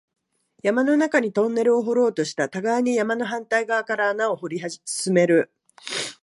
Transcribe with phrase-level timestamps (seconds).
[0.63, 5.53] 山の中にトンネルを掘ろうとした、互いに山の反対側から穴を掘り進める